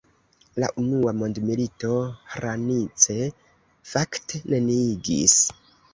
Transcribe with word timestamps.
La 0.61 0.67
unua 0.83 1.11
mondmilito 1.17 1.91
Hranice 2.37 3.19
fakte 3.93 4.45
neniigis. 4.55 5.37